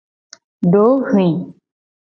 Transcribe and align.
Dohwi. 0.71 1.27